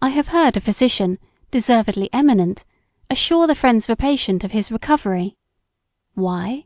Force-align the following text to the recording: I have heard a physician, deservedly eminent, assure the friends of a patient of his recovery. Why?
I 0.00 0.08
have 0.12 0.28
heard 0.28 0.56
a 0.56 0.62
physician, 0.62 1.18
deservedly 1.50 2.08
eminent, 2.10 2.64
assure 3.10 3.46
the 3.46 3.54
friends 3.54 3.84
of 3.84 3.90
a 3.92 3.96
patient 3.96 4.44
of 4.44 4.52
his 4.52 4.72
recovery. 4.72 5.36
Why? 6.14 6.64